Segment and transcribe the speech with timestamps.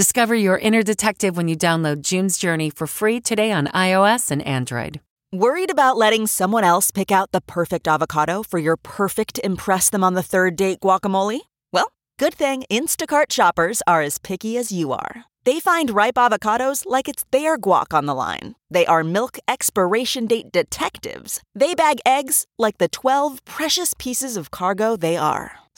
[0.00, 4.40] Discover your inner detective when you download June's Journey for free today on iOS and
[4.46, 4.98] Android.
[5.30, 10.02] Worried about letting someone else pick out the perfect avocado for your perfect Impress Them
[10.02, 11.40] on the Third Date guacamole?
[11.70, 15.26] Well, good thing Instacart shoppers are as picky as you are.
[15.44, 18.54] They find ripe avocados like it's their guac on the line.
[18.70, 21.42] They are milk expiration date detectives.
[21.54, 25.60] They bag eggs like the 12 precious pieces of cargo they are.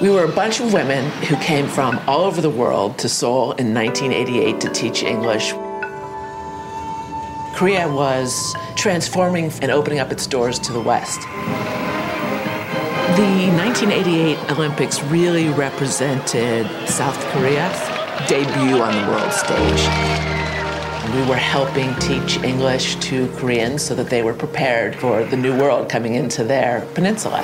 [0.00, 3.52] We were a bunch of women who came from all over the world to Seoul
[3.52, 5.52] in 1988 to teach English.
[7.54, 11.20] Korea was transforming and opening up its doors to the West.
[13.18, 17.78] The 1988 Olympics really represented South Korea's
[18.26, 19.82] debut on the world stage.
[21.14, 25.54] We were helping teach English to Koreans so that they were prepared for the new
[25.58, 27.42] world coming into their peninsula.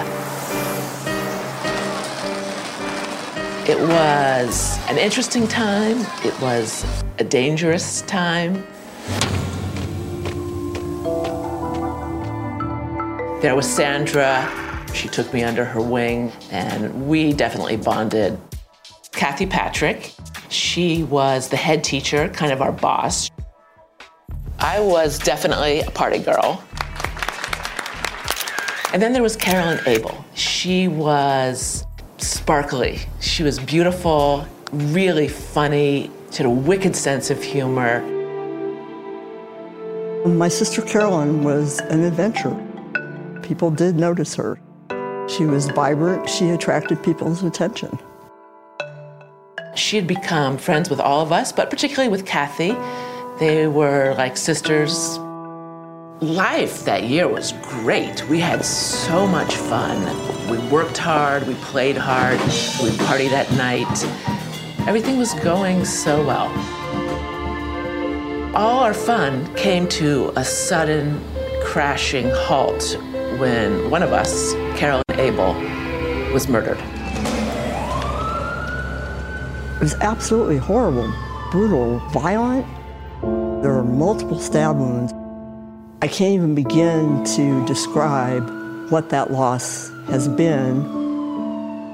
[3.68, 6.06] It was an interesting time.
[6.24, 6.86] It was
[7.18, 8.64] a dangerous time.
[13.42, 14.48] There was Sandra.
[14.94, 18.38] She took me under her wing, and we definitely bonded.
[19.10, 20.14] Kathy Patrick,
[20.48, 23.32] she was the head teacher, kind of our boss.
[24.60, 26.62] I was definitely a party girl.
[28.92, 30.24] And then there was Carolyn Abel.
[30.34, 31.84] She was
[32.18, 33.00] sparkly.
[33.20, 36.10] She was beautiful, really funny.
[36.30, 38.00] She had a wicked sense of humor.
[40.26, 42.60] My sister Carolyn was an adventurer.
[43.42, 44.58] People did notice her.
[45.28, 46.28] She was vibrant.
[46.28, 47.98] She attracted people's attention.
[49.74, 52.76] She had become friends with all of us, but particularly with Kathy.
[53.38, 55.18] They were like sisters.
[56.20, 58.26] Life that year was great.
[58.28, 60.35] We had so much fun.
[60.48, 62.38] We worked hard, we played hard,
[62.80, 64.04] we partied at night.
[64.86, 66.46] Everything was going so well.
[68.54, 71.20] All our fun came to a sudden
[71.64, 72.96] crashing halt
[73.40, 75.54] when one of us, Carolyn Abel,
[76.32, 76.78] was murdered.
[79.74, 81.12] It was absolutely horrible,
[81.50, 82.64] brutal, violent.
[83.62, 85.12] There were multiple stab wounds.
[86.02, 88.48] I can't even begin to describe
[88.92, 91.04] what that loss has been.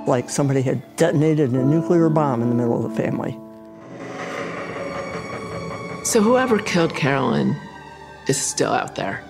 [0.06, 3.38] Like somebody had detonated a nuclear bomb in the middle of the family.
[6.04, 7.56] So, whoever killed Carolyn
[8.26, 9.22] is still out there.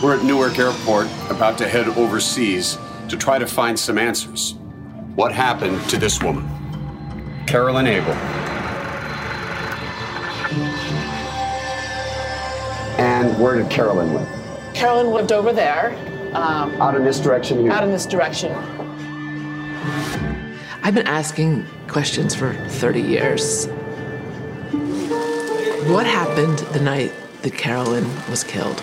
[0.00, 2.78] We're at Newark Airport, about to head overseas
[3.08, 4.54] to try to find some answers.
[5.16, 6.48] What happened to this woman?
[7.46, 8.12] Carolyn Abel.
[12.98, 14.43] And where did Carolyn live?
[14.74, 15.96] Carolyn lived over there.
[16.34, 17.70] Um, out in this direction here.
[17.70, 18.52] Out in this direction.
[20.82, 23.66] I've been asking questions for 30 years.
[25.86, 27.12] What happened the night
[27.42, 28.80] that Carolyn was killed?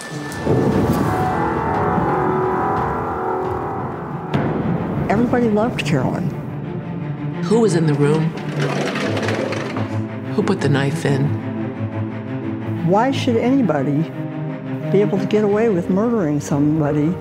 [5.11, 6.29] Everybody loved Carolyn.
[7.43, 8.29] Who was in the room?
[10.35, 11.27] Who put the knife in?
[12.87, 14.09] Why should anybody
[14.91, 17.13] be able to get away with murdering somebody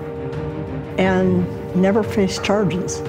[0.97, 3.01] and never face charges?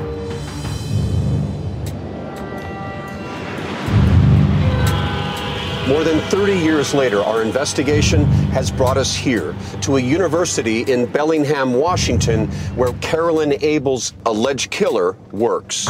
[5.89, 11.07] More than 30 years later, our investigation has brought us here to a university in
[11.07, 15.89] Bellingham, Washington, where Carolyn Abel's alleged killer works.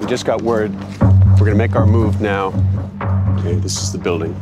[0.00, 0.74] We just got word.
[1.00, 2.48] We're going to make our move now.
[3.38, 4.34] Okay, this is the building.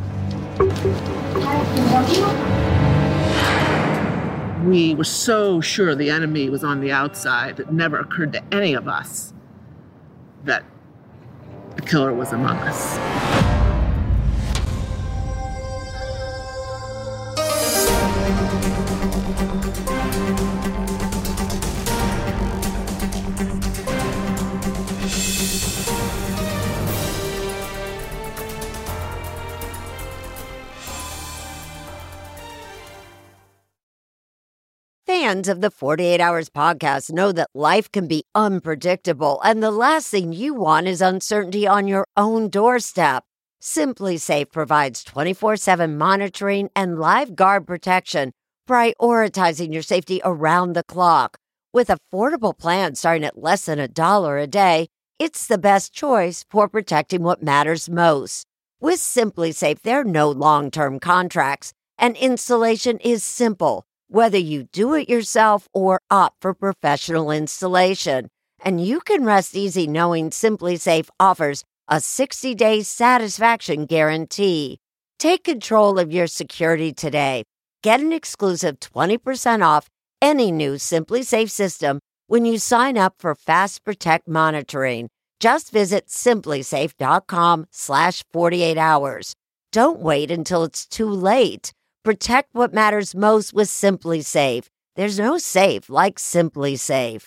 [4.65, 8.73] We were so sure the enemy was on the outside, it never occurred to any
[8.73, 9.31] of us
[10.43, 10.63] that
[11.75, 13.44] the killer was among us.
[35.25, 40.09] Fans of the 48 Hours podcast know that life can be unpredictable, and the last
[40.09, 43.23] thing you want is uncertainty on your own doorstep.
[43.59, 48.33] SimpliSafe provides 24 7 monitoring and live guard protection,
[48.69, 51.39] prioritizing your safety around the clock.
[51.73, 56.45] With affordable plans starting at less than a dollar a day, it's the best choice
[56.51, 58.45] for protecting what matters most.
[58.79, 64.93] With SimpliSafe, there are no long term contracts, and installation is simple whether you do
[64.93, 68.27] it yourself or opt for professional installation.
[68.63, 74.79] And you can rest easy knowing SimpliSafe offers a 60 day satisfaction guarantee.
[75.19, 77.43] Take control of your security today.
[77.83, 79.87] Get an exclusive 20% off
[80.21, 85.09] any new SimpliSafe system when you sign up for Fast Protect monitoring.
[85.39, 89.33] Just visit simplisafe.com slash 48 hours.
[89.71, 91.74] Don't wait until it's too late.
[92.05, 94.67] Protect what matters most with SimpliSafe.
[94.95, 97.25] There's no safe like SimpliSafe.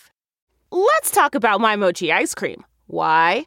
[0.70, 2.64] Let's talk about my mochi ice cream.
[2.86, 3.46] Why?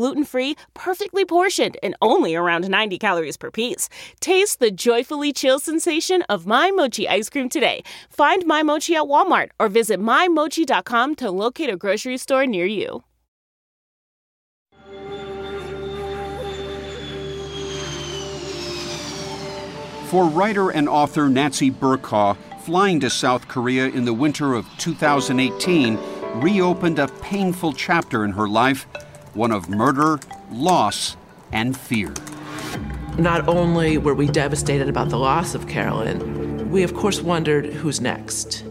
[0.01, 3.87] gluten free, perfectly portioned, and only around 90 calories per piece.
[4.19, 7.83] Taste the joyfully chill sensation of My Mochi ice cream today.
[8.09, 13.03] Find My Mochi at Walmart or visit MyMochi.com to locate a grocery store near you.
[20.09, 25.99] For writer and author Nancy Berkhaw, flying to South Korea in the winter of 2018
[26.41, 28.87] reopened a painful chapter in her life,
[29.33, 30.19] one of murder,
[30.51, 31.15] loss,
[31.51, 32.13] and fear.
[33.17, 38.01] Not only were we devastated about the loss of Carolyn, we of course wondered who's
[38.01, 38.63] next.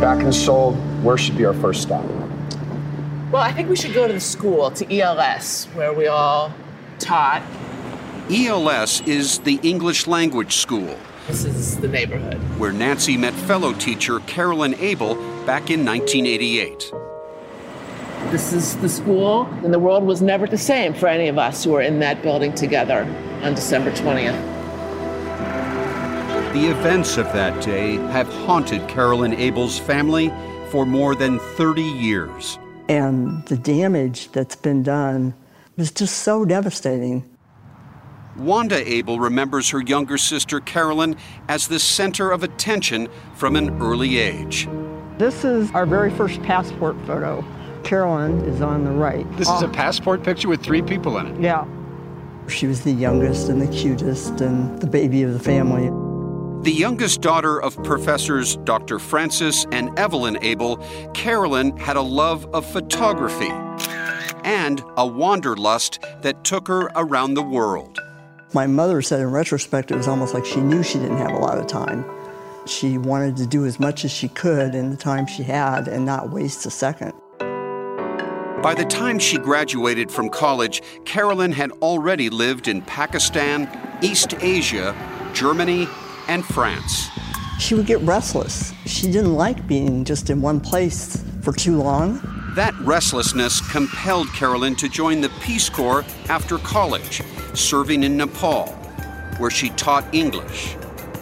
[0.00, 2.04] Back in Seoul, where should be our first stop?
[3.30, 6.52] Well, I think we should go to the school, to ELS, where we all
[6.98, 7.42] taught.
[8.28, 12.38] ELS is the English language school, This is the neighborhood.
[12.58, 15.14] where Nancy met fellow teacher Carolyn Abel
[15.46, 16.92] back in 1988.
[18.32, 21.62] This is the school, and the world was never the same for any of us
[21.62, 23.06] who were in that building together
[23.42, 24.34] on December 20th.
[26.52, 30.32] The events of that day have haunted Carolyn Abel's family
[30.70, 32.58] for more than 30 years.
[32.90, 35.32] And the damage that's been done
[35.76, 37.24] was just so devastating.
[38.36, 41.14] Wanda Abel remembers her younger sister Carolyn
[41.48, 44.68] as the center of attention from an early age.
[45.18, 47.44] This is our very first passport photo.
[47.84, 49.24] Carolyn is on the right.
[49.36, 49.70] This is a oh.
[49.70, 51.40] passport picture with three people in it.
[51.40, 51.64] Yeah.
[52.48, 56.09] She was the youngest and the cutest and the baby of the family.
[56.62, 58.98] The youngest daughter of professors Dr.
[58.98, 60.76] Francis and Evelyn Abel,
[61.14, 63.48] Carolyn had a love of photography
[64.44, 67.98] and a wanderlust that took her around the world.
[68.52, 71.38] My mother said in retrospect, it was almost like she knew she didn't have a
[71.38, 72.04] lot of time.
[72.66, 76.04] She wanted to do as much as she could in the time she had and
[76.04, 77.14] not waste a second.
[77.38, 83.66] By the time she graduated from college, Carolyn had already lived in Pakistan,
[84.02, 84.94] East Asia,
[85.32, 85.88] Germany,
[86.30, 87.08] and France.
[87.58, 88.72] She would get restless.
[88.86, 92.20] She didn't like being just in one place for too long.
[92.54, 97.22] That restlessness compelled Carolyn to join the Peace Corps after college,
[97.54, 98.68] serving in Nepal,
[99.38, 100.74] where she taught English.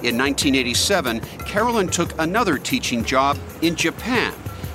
[0.05, 4.33] In 1987, Carolyn took another teaching job in Japan,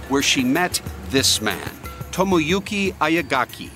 [0.09, 1.69] where she met this man.
[2.11, 3.69] Tomoyuki Ayagaki,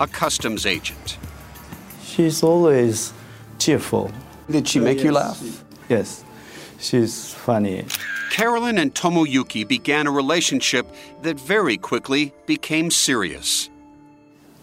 [0.00, 1.18] a customs agent.
[2.02, 3.12] She's always
[3.58, 4.10] cheerful.
[4.50, 5.64] Did she make you laugh?
[5.88, 6.24] Yes,
[6.78, 7.86] she's funny.
[8.30, 10.86] Carolyn and Tomoyuki began a relationship
[11.22, 13.70] that very quickly became serious.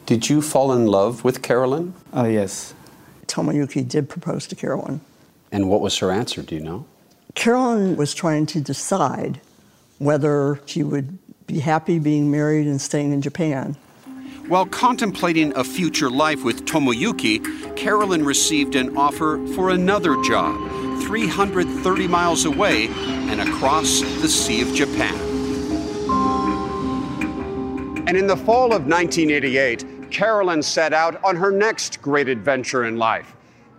[0.05, 1.93] Did you fall in love with Carolyn?
[2.13, 2.75] Oh, yes.
[3.25, 5.01] Tomoyuki did propose to Carolyn.
[5.51, 6.43] And what was her answer?
[6.43, 6.85] Do you know?
[7.33, 9.41] Carolyn was trying to decide
[9.97, 11.17] whether she would
[11.47, 13.75] be happy being married and staying in Japan.
[14.47, 20.55] While contemplating a future life with Tomoyuki, Carolyn received an offer for another job
[21.05, 25.15] 330 miles away and across the Sea of Japan.
[28.07, 32.97] And in the fall of 1988, Carolyn set out on her next great adventure in
[32.97, 33.35] life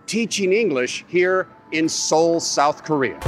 [0.07, 3.19] teaching English here in Seoul, South Korea.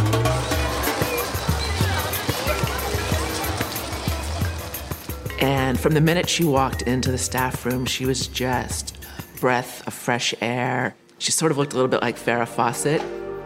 [5.41, 8.98] And from the minute she walked into the staff room, she was just
[9.39, 10.96] breath of fresh air.
[11.18, 13.01] She sort of looked a little bit like Farrah Fawcett.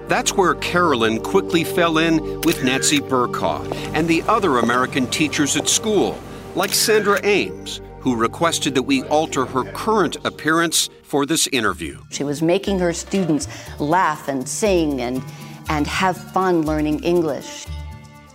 [0.07, 5.69] That's where Carolyn quickly fell in with Nancy Burkaw and the other American teachers at
[5.69, 6.19] school,
[6.55, 12.01] like Sandra Ames, who requested that we alter her current appearance for this interview.
[12.11, 13.47] She was making her students
[13.79, 15.23] laugh and sing and,
[15.69, 17.65] and have fun learning English.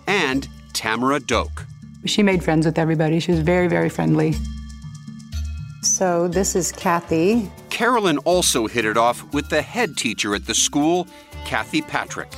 [0.06, 1.66] And Tamara Doak.
[2.06, 3.20] She made friends with everybody.
[3.20, 4.34] She was very, very friendly.
[5.82, 7.50] So, this is Kathy.
[7.70, 11.06] Carolyn also hit it off with the head teacher at the school,
[11.45, 12.30] Kathy Patrick.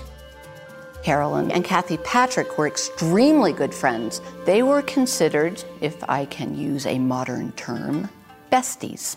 [1.02, 4.20] Carolyn and Kathy Patrick were extremely good friends.
[4.44, 8.10] They were considered, if I can use a modern term,
[8.52, 9.16] besties.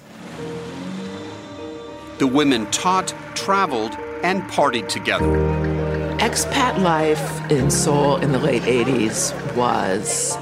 [2.20, 5.28] The women taught, traveled, and partied together.
[6.20, 10.38] Expat life in Seoul in the late 80s was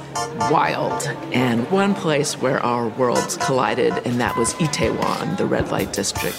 [0.52, 1.02] wild.
[1.34, 6.38] And one place where our worlds collided, and that was Itaewon, the red light district.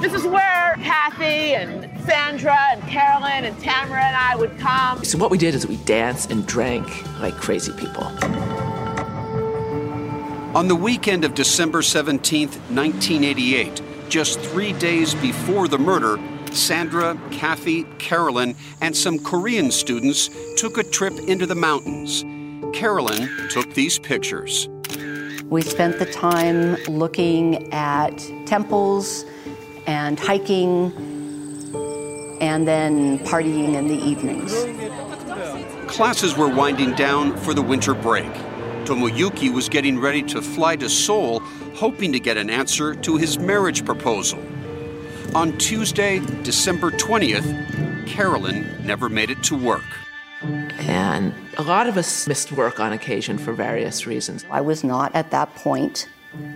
[0.00, 5.04] This is where Kathy and Sandra and Carolyn and Tamara and I would come.
[5.04, 6.86] So, what we did is we danced and drank
[7.20, 8.04] like crazy people.
[10.56, 16.18] On the weekend of December 17th, 1988, just three days before the murder,
[16.50, 22.24] Sandra, Kathy, Carolyn, and some Korean students took a trip into the mountains.
[22.74, 24.66] Carolyn took these pictures.
[25.50, 28.16] We spent the time looking at
[28.46, 29.26] temples
[29.86, 30.92] and hiking
[32.40, 34.52] and then partying in the evenings.
[35.90, 38.32] Classes were winding down for the winter break.
[38.84, 41.40] Tomoyuki was getting ready to fly to Seoul,
[41.74, 44.38] hoping to get an answer to his marriage proposal.
[45.34, 49.84] On Tuesday, December 20th, Carolyn never made it to work.
[50.42, 54.44] And a lot of us missed work on occasion for various reasons.
[54.50, 56.08] I was not at that point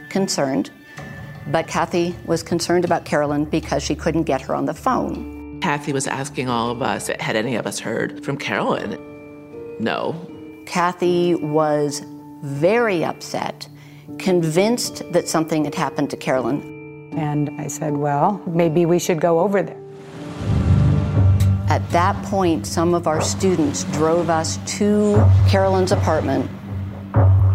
[0.09, 0.71] concerned,
[1.49, 5.61] but Kathy was concerned about Carolyn because she couldn't get her on the phone.
[5.61, 8.99] Kathy was asking all of us, had any of us heard from Carolyn?
[9.79, 10.15] No.
[10.67, 12.03] Kathy was
[12.43, 13.69] very upset,
[14.19, 17.11] convinced that something had happened to Carolyn.
[17.17, 19.81] And I said, well, maybe we should go over there.
[21.69, 26.51] At that point, some of our students drove us to Carolyn's apartment.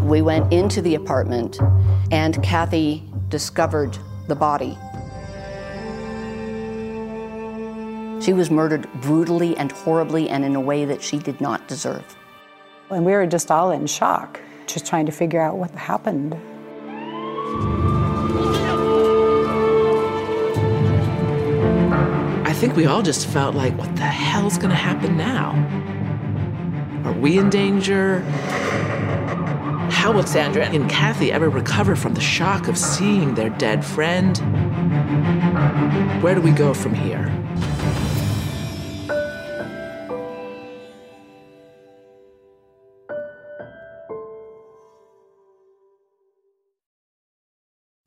[0.02, 1.60] We went into the apartment,
[2.12, 4.78] and Kathy discovered the body.
[8.24, 12.18] She was murdered brutally and horribly and in a way that she did not deserve.
[12.90, 16.36] And we were just all in shock, just trying to figure out what happened.
[22.46, 25.54] I think we all just felt like, what the hell's going to happen now?
[27.06, 28.22] Are we in danger?
[29.90, 34.38] How will Sandra and Kathy ever recover from the shock of seeing their dead friend?
[36.24, 37.34] Where do we go from here?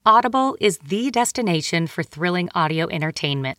[0.04, 3.58] Audible is the destination for thrilling audio entertainment.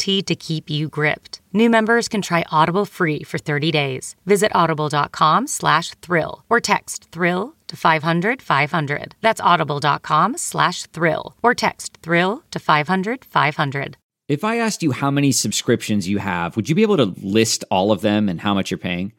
[0.01, 1.41] to keep you gripped.
[1.53, 4.15] New members can try Audible free for 30 days.
[4.25, 9.15] Visit audible.com slash thrill or text thrill to 500 500.
[9.21, 13.97] That's audible.com slash thrill or text thrill to 500 500.
[14.27, 17.63] If I asked you how many subscriptions you have, would you be able to list
[17.69, 19.13] all of them and how much you're paying?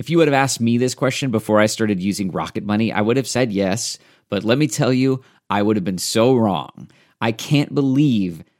[0.00, 3.00] If you would have asked me this question before I started using Rocket Money, I
[3.00, 3.98] would have said yes.
[4.28, 6.90] But let me tell you, I would have been so wrong.
[7.20, 8.42] I can't believe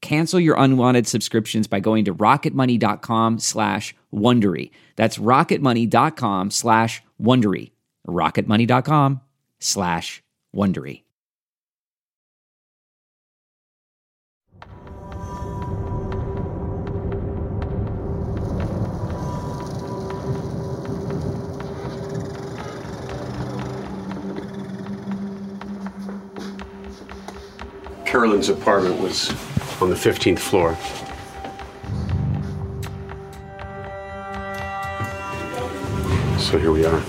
[0.00, 4.70] Cancel your unwanted subscriptions by going to rocketmoney.com slash Wondery.
[4.96, 7.72] That's rocketmoney.com slash Wondery.
[8.06, 9.20] rocketmoney.com
[9.58, 10.22] slash
[10.54, 11.02] Wondery.
[28.04, 29.28] Carolyn's apartment was
[29.80, 30.76] on the 15th floor.
[36.38, 37.02] So here we are.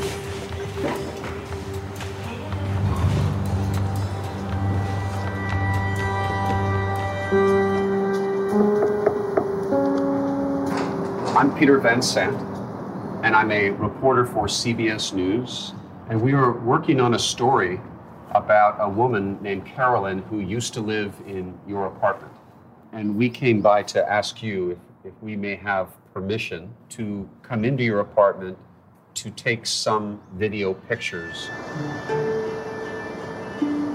[11.35, 12.35] I'm Peter Van Sant,
[13.23, 15.73] and I'm a reporter for CBS News.
[16.09, 17.79] And we are working on a story
[18.31, 22.28] about a woman named Carolyn who used to live in your apartment.
[22.91, 27.63] And we came by to ask you if, if we may have permission to come
[27.63, 28.57] into your apartment
[29.15, 31.49] to take some video pictures.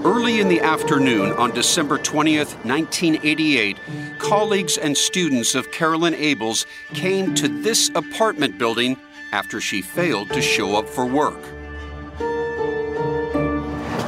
[0.05, 3.77] Early in the afternoon on December 20th, 1988,
[4.19, 8.97] colleagues and students of Carolyn Abels came to this apartment building
[9.31, 11.41] after she failed to show up for work.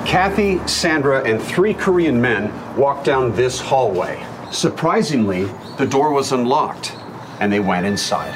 [0.05, 4.25] Kathy, Sandra, and three Korean men walked down this hallway.
[4.51, 5.43] Surprisingly,
[5.77, 6.95] the door was unlocked,
[7.39, 8.33] and they went inside.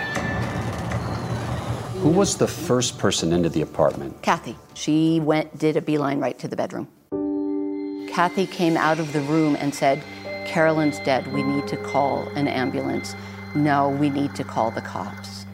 [2.02, 4.22] Who was the first person into the apartment?
[4.22, 4.56] Kathy.
[4.74, 6.88] She went, did a beeline right to the bedroom.
[8.12, 10.04] Kathy came out of the room and said,
[10.46, 11.32] Carolyn's dead.
[11.32, 13.16] We need to call an ambulance.
[13.56, 15.46] No, we need to call the cops.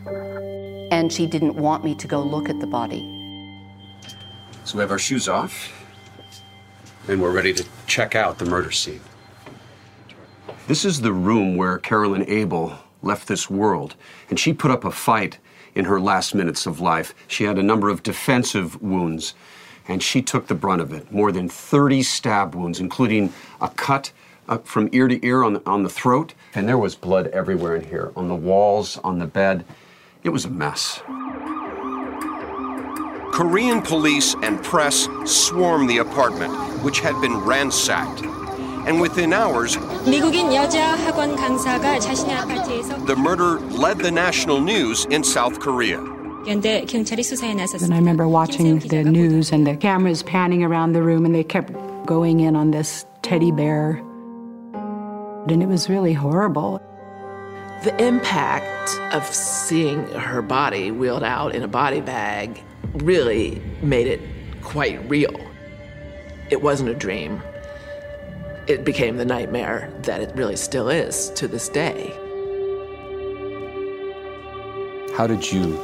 [0.91, 3.01] And she didn't want me to go look at the body.
[4.63, 5.71] So we have our shoes off,
[7.07, 9.01] and we're ready to check out the murder scene.
[10.67, 13.95] This is the room where Carolyn Abel left this world,
[14.29, 15.37] and she put up a fight
[15.75, 17.15] in her last minutes of life.
[17.29, 19.33] She had a number of defensive wounds,
[19.87, 21.09] and she took the brunt of it.
[21.09, 24.11] More than 30 stab wounds, including a cut
[24.49, 27.77] up from ear to ear on the, on the throat, and there was blood everywhere
[27.77, 29.63] in here on the walls, on the bed.
[30.25, 31.01] It was a mess.
[33.31, 36.51] Korean police and press swarmed the apartment,
[36.83, 38.36] which had been ransacked
[38.87, 39.81] and within hours, the
[43.17, 45.99] murder led the national news in South Korea.
[46.47, 51.43] And I remember watching the news and the cameras panning around the room, and they
[51.43, 51.73] kept
[52.05, 54.01] going in on this teddy bear.
[55.49, 56.81] And it was really horrible.
[57.83, 64.21] The impact of seeing her body wheeled out in a body bag really made it
[64.61, 65.37] quite real.
[66.49, 67.41] It wasn't a dream.
[68.67, 72.11] It became the nightmare that it really still is to this day.
[75.15, 75.79] How did you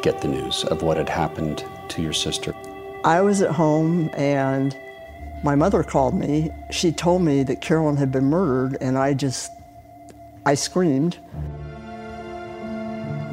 [0.00, 2.54] get the news of what had happened to your sister?
[3.04, 4.74] I was at home and
[5.42, 6.50] my mother called me.
[6.70, 9.52] She told me that Carolyn had been murdered, and I just,
[10.46, 11.18] I screamed.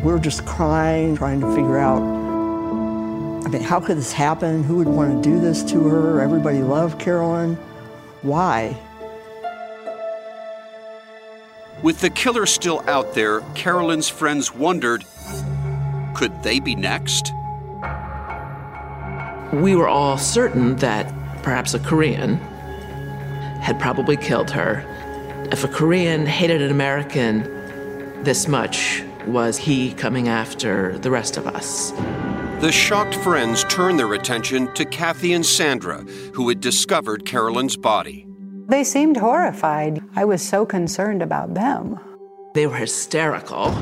[0.04, 4.62] We were just crying, trying to figure out, I mean, how could this happen?
[4.64, 6.20] Who would want to do this to her?
[6.20, 7.58] Everybody loved Carolyn.
[8.24, 8.78] Why?
[11.82, 15.04] With the killer still out there, Carolyn's friends wondered
[16.16, 17.34] Could they be next?
[19.52, 22.38] We were all certain that perhaps a Korean
[23.60, 24.86] had probably killed her.
[25.52, 27.44] If a Korean hated an American
[28.24, 31.92] this much, was he coming after the rest of us?
[32.64, 35.98] The shocked friends turned their attention to Kathy and Sandra,
[36.34, 38.26] who had discovered Carolyn's body.
[38.70, 40.02] They seemed horrified.
[40.16, 42.00] I was so concerned about them.
[42.54, 43.76] They were hysterical.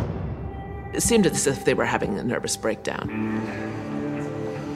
[0.95, 3.05] It seemed as if they were having a nervous breakdown.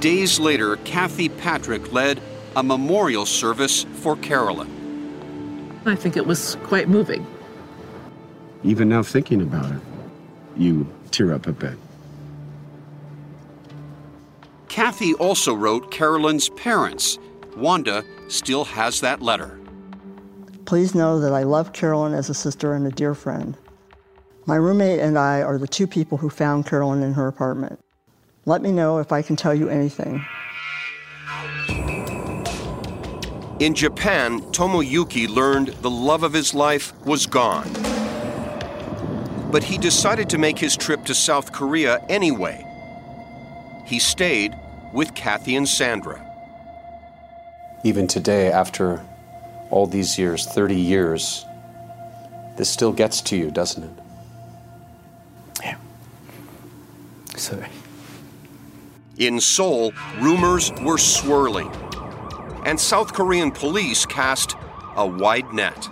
[0.01, 2.21] Days later, Kathy Patrick led
[2.55, 5.81] a memorial service for Carolyn.
[5.87, 7.25] I think it was quite moving.
[8.63, 9.81] Even now, thinking about it,
[10.55, 11.79] you tear up a bit.
[14.75, 17.17] Kathy also wrote Carolyn's parents.
[17.55, 19.57] Wanda still has that letter.
[20.65, 23.55] Please know that I love Carolyn as a sister and a dear friend.
[24.45, 27.79] My roommate and I are the two people who found Carolyn in her apartment.
[28.45, 30.25] Let me know if I can tell you anything.
[33.61, 37.71] In Japan, Tomoyuki learned the love of his life was gone.
[39.53, 42.61] But he decided to make his trip to South Korea anyway.
[43.85, 44.53] He stayed
[44.95, 46.19] with Kathy and Sandra.
[47.83, 49.05] Even today, after
[49.69, 51.45] all these years 30 years
[52.57, 53.89] this still gets to you, doesn't it?
[55.61, 55.77] Yeah.
[57.35, 57.67] Sorry.
[59.17, 61.71] In Seoul, rumors were swirling,
[62.65, 64.55] and South Korean police cast
[64.95, 65.89] a wide net.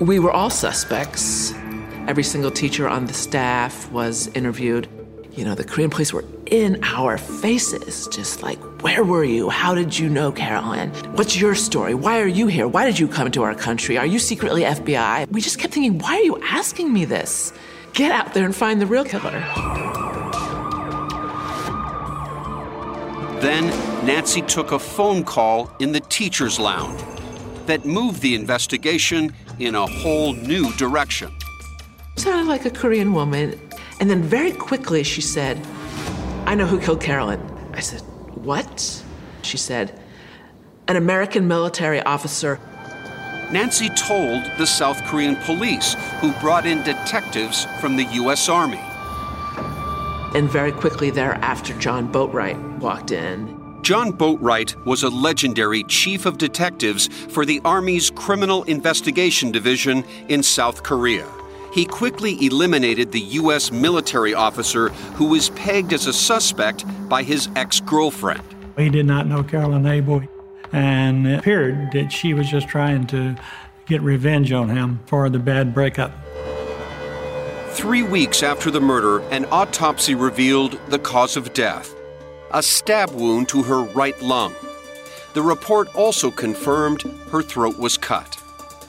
[0.00, 1.52] We were all suspects.
[2.06, 4.88] Every single teacher on the staff was interviewed.
[5.32, 9.48] You know, the Korean police were in our faces, just like, where were you?
[9.48, 10.90] How did you know Carolyn?
[11.14, 11.94] What's your story?
[11.94, 12.66] Why are you here?
[12.66, 13.96] Why did you come to our country?
[13.96, 15.30] Are you secretly FBI?
[15.30, 17.52] We just kept thinking, why are you asking me this?
[17.92, 19.30] Get out there and find the real killer.
[23.40, 23.68] Then
[24.04, 27.00] Nancy took a phone call in the teacher's lounge
[27.66, 31.30] that moved the investigation in a whole new direction.
[32.16, 33.58] Sounded like a Korean woman.
[34.00, 35.60] And then very quickly she said,
[36.46, 37.40] I know who killed Carolyn.
[37.74, 38.00] I said,
[38.34, 39.04] What?
[39.42, 40.00] She said,
[40.88, 42.58] An American military officer.
[43.52, 48.48] Nancy told the South Korean police, who brought in detectives from the U.S.
[48.48, 48.80] Army.
[50.34, 53.60] And very quickly thereafter, John Boatwright walked in.
[53.82, 60.42] John Boatwright was a legendary chief of detectives for the Army's Criminal Investigation Division in
[60.42, 61.26] South Korea.
[61.72, 63.70] He quickly eliminated the U.S.
[63.70, 68.42] military officer who was pegged as a suspect by his ex girlfriend.
[68.76, 70.22] He did not know Carolyn Abel,
[70.72, 73.36] and it appeared that she was just trying to
[73.86, 76.12] get revenge on him for the bad breakup.
[77.70, 81.94] Three weeks after the murder, an autopsy revealed the cause of death
[82.52, 84.52] a stab wound to her right lung.
[85.34, 88.42] The report also confirmed her throat was cut.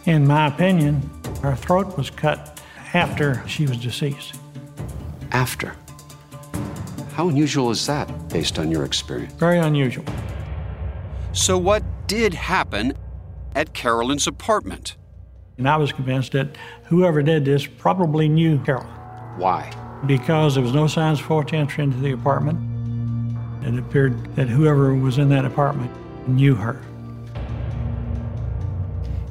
[0.05, 1.07] In my opinion,
[1.43, 2.50] her throat was cut
[2.93, 4.35] after she was deceased.
[5.31, 5.75] After?
[7.13, 9.33] How unusual is that based on your experience?
[9.33, 10.05] Very unusual.
[11.33, 12.93] So, what did happen
[13.55, 14.97] at Carolyn's apartment?
[15.57, 18.87] And I was convinced that whoever did this probably knew Carolyn.
[19.37, 19.71] Why?
[20.05, 22.59] Because there was no signs of forced entry into the apartment.
[23.63, 25.91] It appeared that whoever was in that apartment
[26.27, 26.81] knew her.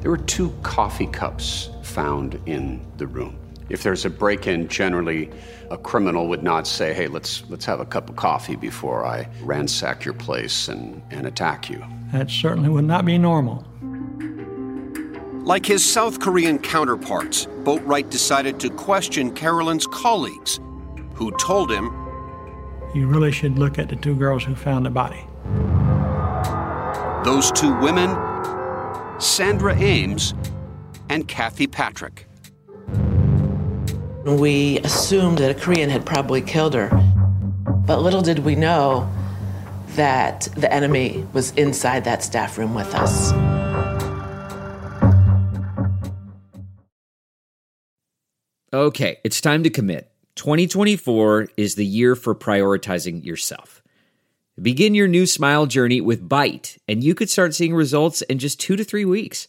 [0.01, 3.40] There were two coffee cups found in the room.
[3.71, 5.31] If there's a break-in, generally
[5.71, 9.29] a criminal would not say, "Hey, let's let's have a cup of coffee before I
[9.43, 13.65] ransack your place and, and attack you." That certainly would not be normal.
[15.45, 20.61] Like his South Korean counterparts, Boatwright decided to question Carolyn's colleagues,
[21.15, 21.91] who told him
[22.93, 25.25] You really should look at the two girls who found the body.
[27.25, 28.11] those two women,
[29.21, 30.35] Sandra Ames
[31.09, 32.27] and Kathy Patrick.
[34.39, 36.89] We assumed that a Korean had probably killed her.
[37.87, 39.11] But little did we know
[39.97, 43.33] that the enemy was inside that staff room with us.
[48.73, 50.13] Okay, it's time to commit.
[50.37, 53.83] 2024 is the year for prioritizing yourself.
[54.63, 58.61] Begin your new smile journey with Byte, and you could start seeing results in just
[58.61, 59.49] two to three weeks.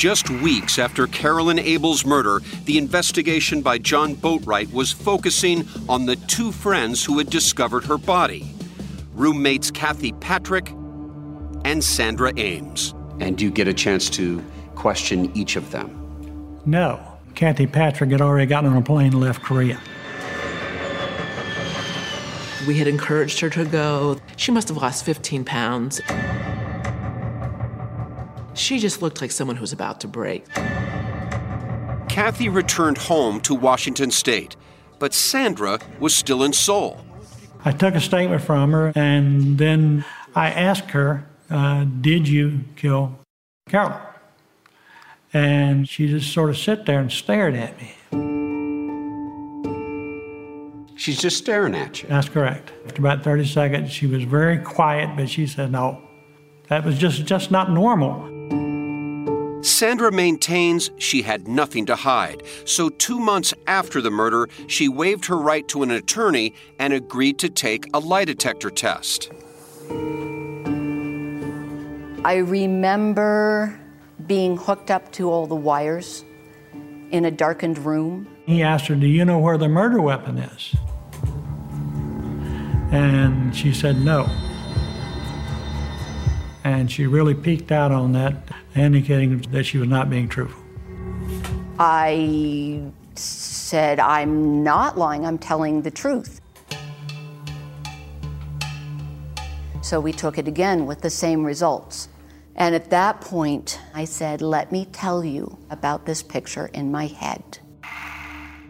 [0.00, 6.16] Just weeks after Carolyn Abel's murder, the investigation by John Boatwright was focusing on the
[6.16, 8.54] two friends who had discovered her body
[9.12, 10.70] roommates Kathy Patrick
[11.66, 12.94] and Sandra Ames.
[13.20, 14.42] And do you get a chance to
[14.74, 16.62] question each of them?
[16.64, 16.98] No.
[17.34, 19.78] Kathy Patrick had already gotten on a plane and left Korea.
[22.66, 24.18] We had encouraged her to go.
[24.36, 26.00] She must have lost 15 pounds.
[28.60, 30.46] She just looked like someone who was about to break.
[32.10, 34.54] Kathy returned home to Washington State,
[34.98, 37.02] but Sandra was still in Seoul.
[37.64, 43.18] I took a statement from her, and then I asked her, uh, Did you kill
[43.70, 43.98] Carol?
[45.32, 47.94] And she just sort of sat there and stared at me.
[50.96, 52.10] She's just staring at you.
[52.10, 52.74] That's correct.
[52.84, 56.02] After about 30 seconds, she was very quiet, but she said, No,
[56.68, 58.29] that was just, just not normal.
[59.62, 65.26] Sandra maintains she had nothing to hide, so two months after the murder, she waived
[65.26, 69.30] her right to an attorney and agreed to take a lie detector test.
[72.24, 73.78] I remember
[74.26, 76.24] being hooked up to all the wires
[77.10, 78.28] in a darkened room.
[78.46, 80.74] He asked her, Do you know where the murder weapon is?
[82.92, 84.28] And she said, No.
[86.64, 88.34] And she really peaked out on that,
[88.74, 90.62] indicating that she was not being truthful.
[91.78, 92.82] I
[93.14, 96.40] said, I'm not lying, I'm telling the truth.
[99.82, 102.08] So we took it again with the same results.
[102.54, 107.06] And at that point, I said, Let me tell you about this picture in my
[107.06, 107.58] head.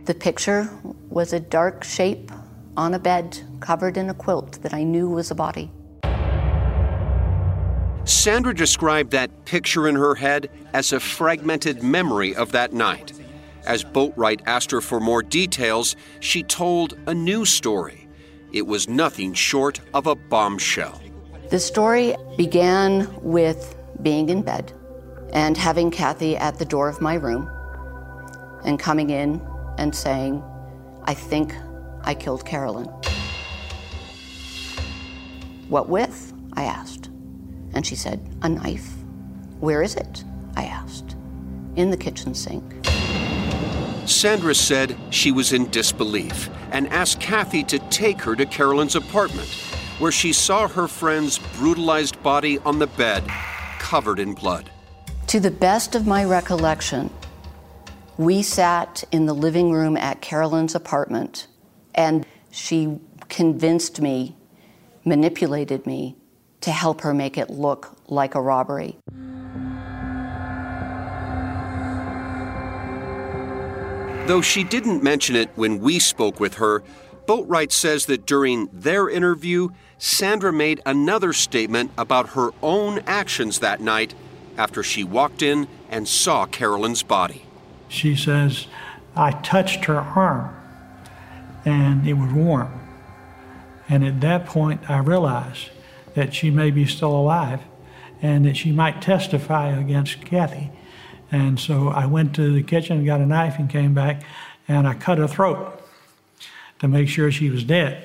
[0.05, 0.71] The picture
[1.09, 2.31] was a dark shape
[2.77, 5.71] on a bed covered in a quilt that I knew was a body.
[8.11, 13.13] Sandra described that picture in her head as a fragmented memory of that night.
[13.65, 18.09] As Boatwright asked her for more details, she told a new story.
[18.53, 21.01] It was nothing short of a bombshell.
[21.51, 24.73] The story began with being in bed
[25.33, 27.49] and having Kathy at the door of my room
[28.65, 29.41] and coming in
[29.79, 30.43] and saying,
[31.05, 31.55] I think
[32.03, 32.87] I killed Carolyn.
[35.69, 36.33] What with?
[36.55, 37.00] I asked.
[37.75, 38.93] And she said, A knife.
[39.61, 40.25] Where is it?
[40.57, 41.17] I asked.
[41.77, 42.87] In the kitchen sink.
[44.07, 49.49] Sandra said she was in disbelief and asked Kathy to take her to Carolyn's apartment,
[49.99, 53.23] where she saw her friend's brutalized body on the bed,
[53.79, 54.71] covered in blood.
[55.29, 57.11] To the best of my recollection,
[58.17, 61.47] we sat in the living room at Carolyn's apartment,
[61.95, 64.37] and she convinced me,
[65.05, 66.17] manipulated me,
[66.63, 68.97] to help her make it look like a robbery.
[74.27, 76.83] Though she didn't mention it when we spoke with her,
[77.27, 83.81] Boatwright says that during their interview, Sandra made another statement about her own actions that
[83.81, 84.15] night
[84.57, 87.45] after she walked in and saw Carolyn's body.
[87.89, 88.67] She says,
[89.17, 90.55] I touched her arm
[91.65, 92.73] and it was warm.
[93.89, 95.71] And at that point, I realized
[96.15, 97.61] that she may be still alive
[98.23, 100.71] and that she might testify against Kathy.
[101.33, 104.23] And so I went to the kitchen, got a knife, and came back,
[104.69, 105.81] and I cut her throat
[106.81, 108.05] to make sure she was dead.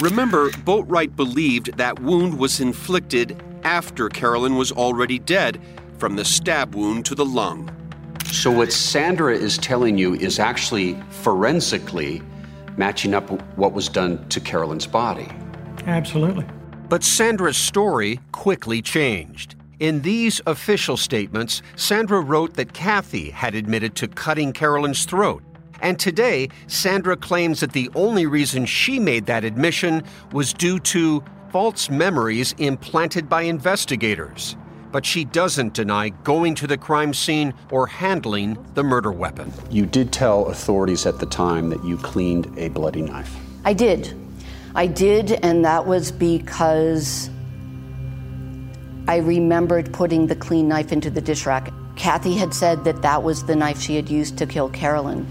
[0.00, 5.60] Remember, Boatwright believed that wound was inflicted after Carolyn was already dead
[5.98, 7.74] from the stab wound to the lung.
[8.26, 12.22] So, what Sandra is telling you is actually forensically
[12.76, 15.28] matching up what was done to Carolyn's body.
[15.88, 16.44] Absolutely.
[16.90, 19.56] But Sandra's story quickly changed.
[19.80, 25.42] In these official statements, Sandra wrote that Kathy had admitted to cutting Carolyn's throat.
[25.80, 31.22] And today, Sandra claims that the only reason she made that admission was due to
[31.50, 34.56] false memories implanted by investigators.
[34.92, 39.52] But she doesn't deny going to the crime scene or handling the murder weapon.
[39.70, 43.34] You did tell authorities at the time that you cleaned a bloody knife.
[43.64, 44.14] I did.
[44.74, 47.30] I did, and that was because
[49.08, 51.72] I remembered putting the clean knife into the dish rack.
[51.96, 55.26] Kathy had said that that was the knife she had used to kill Carolyn.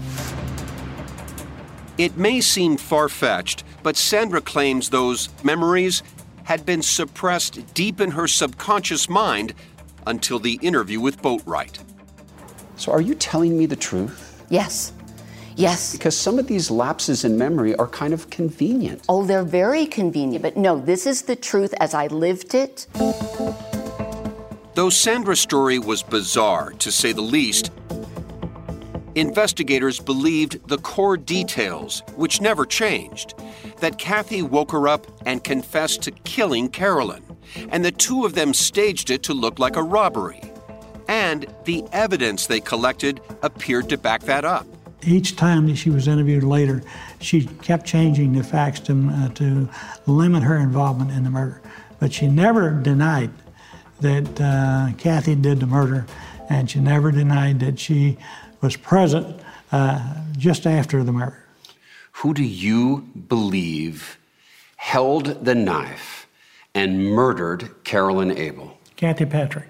[1.96, 6.02] It may seem far fetched, but Sandra claims those memories
[6.44, 9.54] had been suppressed deep in her subconscious mind
[10.06, 11.78] until the interview with Boatwright.
[12.76, 14.44] So, are you telling me the truth?
[14.48, 14.92] Yes.
[15.58, 15.92] Yes.
[15.92, 19.02] Because some of these lapses in memory are kind of convenient.
[19.08, 22.86] Oh, they're very convenient, but no, this is the truth as I lived it.
[24.74, 27.72] Though Sandra's story was bizarre, to say the least,
[29.16, 33.34] investigators believed the core details, which never changed
[33.80, 37.24] that Kathy woke her up and confessed to killing Carolyn,
[37.70, 40.40] and the two of them staged it to look like a robbery.
[41.08, 44.66] And the evidence they collected appeared to back that up.
[45.02, 46.82] Each time that she was interviewed later,
[47.20, 49.68] she kept changing the facts to, uh, to
[50.06, 51.60] limit her involvement in the murder.
[52.00, 53.30] But she never denied
[54.00, 56.06] that uh, Kathy did the murder,
[56.48, 58.18] and she never denied that she
[58.60, 59.40] was present
[59.72, 61.44] uh, just after the murder.
[62.12, 64.18] Who do you believe
[64.76, 66.26] held the knife
[66.74, 68.78] and murdered Carolyn Abel?
[68.96, 69.68] Kathy Patrick.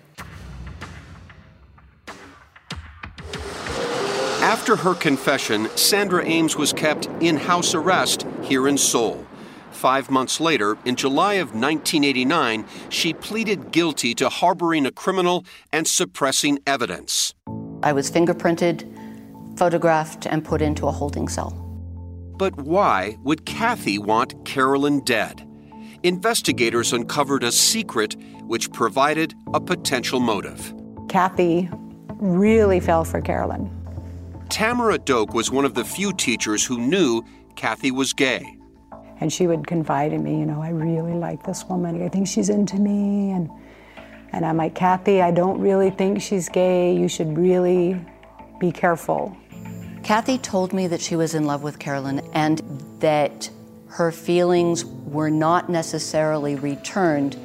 [4.48, 9.26] After her confession, Sandra Ames was kept in house arrest here in Seoul.
[9.72, 15.86] Five months later, in July of 1989, she pleaded guilty to harboring a criminal and
[15.86, 17.34] suppressing evidence.
[17.82, 18.88] I was fingerprinted,
[19.58, 21.50] photographed, and put into a holding cell.
[22.38, 25.46] But why would Kathy want Carolyn dead?
[26.04, 30.72] Investigators uncovered a secret which provided a potential motive.
[31.10, 31.68] Kathy
[32.14, 33.77] really fell for Carolyn.
[34.48, 37.22] Tamara Doak was one of the few teachers who knew
[37.54, 38.56] Kathy was gay.
[39.20, 42.02] And she would confide in me, you know, I really like this woman.
[42.02, 43.30] I think she's into me.
[43.32, 43.50] And,
[44.32, 46.96] and I'm like, Kathy, I don't really think she's gay.
[46.96, 48.00] You should really
[48.58, 49.36] be careful.
[50.02, 52.60] Kathy told me that she was in love with Carolyn and
[53.00, 53.50] that
[53.88, 57.36] her feelings were not necessarily returned.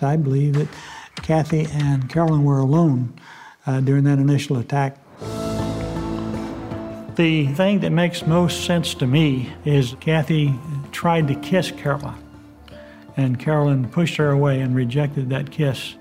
[0.00, 0.68] I believe that
[1.16, 3.14] Kathy and Carolyn were alone
[3.66, 4.96] uh, during that initial attack.
[7.16, 10.54] The thing that makes most sense to me is Kathy
[10.92, 12.14] tried to kiss Carolyn,
[13.18, 15.96] and Carolyn pushed her away and rejected that kiss.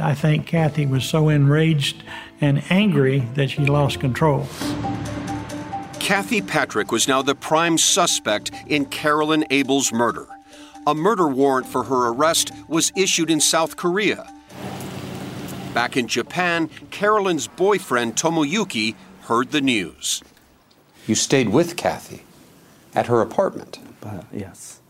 [0.00, 2.02] I think Kathy was so enraged
[2.40, 4.46] and angry that she lost control.
[6.00, 10.26] Kathy Patrick was now the prime suspect in Carolyn Abel's murder.
[10.86, 14.32] A murder warrant for her arrest was issued in South Korea.
[15.74, 20.22] Back in Japan, Carolyn's boyfriend Tomoyuki heard the news.
[21.07, 22.21] You stayed with Kathy
[22.95, 23.79] at her apartment.
[24.01, 24.81] But yes.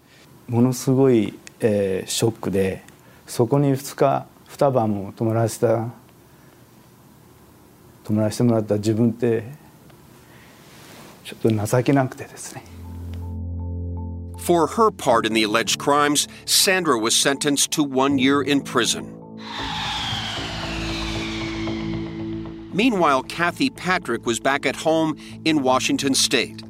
[0.48, 2.84] ものすごい、えー、ショックで
[3.26, 5.90] そこに2日2晩も泊まらせた
[8.04, 9.44] 泊まらせてもらった自分って
[11.24, 12.64] ちょっと情けなくてですね。
[14.40, 19.17] For her part in the alleged crimes, Sandra was sentenced to one year in prison.
[22.79, 26.63] Meanwhile, Kathy Patrick was back at home in Washington state.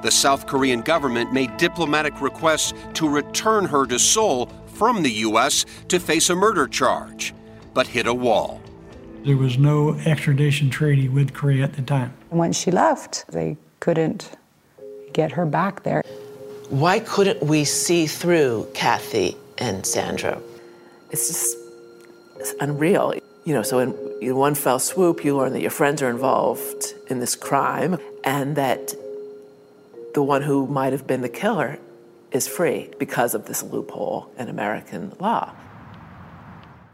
[0.00, 5.66] The South Korean government made diplomatic requests to return her to Seoul from the U.S.
[5.88, 7.34] to face a murder charge,
[7.74, 8.62] but hit a wall.
[9.22, 12.14] There was no extradition treaty with Korea at the time.
[12.30, 14.30] Once she left, they couldn't
[15.12, 16.02] get her back there.
[16.70, 20.40] Why couldn't we see through Kathy and Sandra?
[21.10, 21.54] It's just
[22.38, 23.12] it's unreal.
[23.44, 26.94] You know, so in, in one fell swoop, you learn that your friends are involved
[27.08, 28.94] in this crime and that
[30.14, 31.78] the one who might have been the killer
[32.32, 35.52] is free because of this loophole in American law.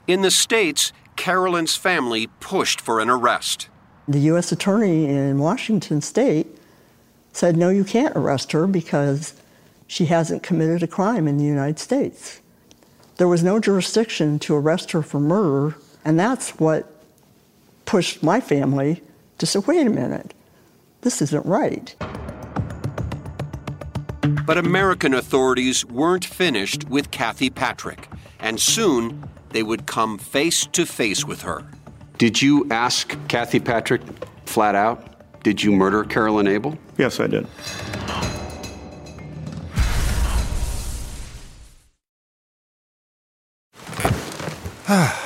[0.07, 3.68] In the States, Carolyn's family pushed for an arrest.
[4.07, 4.53] The U.S.
[4.53, 6.47] Attorney in Washington state
[7.32, 9.34] said, no, you can't arrest her because
[9.86, 12.40] she hasn't committed a crime in the United States.
[13.16, 15.76] There was no jurisdiction to arrest her for murder,
[16.07, 16.88] and that's what
[17.84, 19.02] pushed my family
[19.38, 20.32] to say, wait a minute,
[21.00, 21.94] this isn't right.
[24.46, 30.86] But American authorities weren't finished with Kathy Patrick, and soon they would come face to
[30.86, 31.66] face with her.
[32.18, 34.02] Did you ask Kathy Patrick
[34.46, 36.78] flat out, did you murder Carolyn Abel?
[36.98, 37.48] Yes, I did.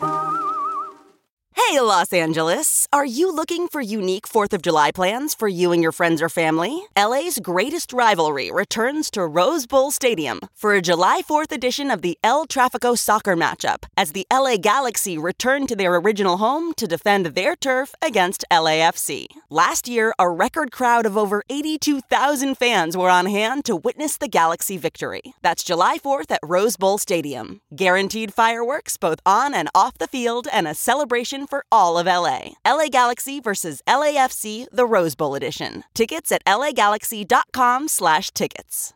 [1.71, 2.85] Hey, Los Angeles!
[2.91, 6.27] Are you looking for unique 4th of July plans for you and your friends or
[6.27, 6.83] family?
[6.97, 12.17] LA's greatest rivalry returns to Rose Bowl Stadium for a July 4th edition of the
[12.25, 17.27] El Trafico soccer matchup as the LA Galaxy return to their original home to defend
[17.27, 19.27] their turf against LAFC.
[19.49, 24.27] Last year, a record crowd of over 82,000 fans were on hand to witness the
[24.27, 25.21] Galaxy victory.
[25.41, 27.61] That's July 4th at Rose Bowl Stadium.
[27.73, 32.53] Guaranteed fireworks both on and off the field and a celebration for all of LA.
[32.65, 35.83] LA Galaxy versus LAFC, the Rose Bowl edition.
[35.93, 38.93] Tickets at lagalaxy.com slash tickets.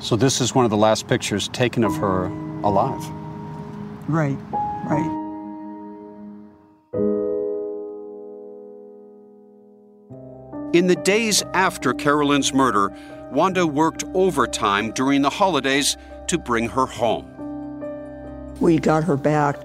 [0.00, 2.26] So this is one of the last pictures taken of her
[2.62, 3.04] alive.
[4.08, 4.38] Right,
[4.86, 5.27] right.
[10.74, 12.92] In the days after Carolyn's murder,
[13.30, 15.96] Wanda worked overtime during the holidays
[16.26, 17.24] to bring her home.
[18.60, 19.56] We got her back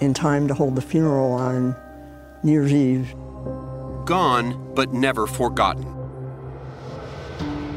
[0.00, 1.76] in time to hold the funeral on
[2.42, 3.14] New Year's Eve.
[4.06, 5.94] Gone, but never forgotten.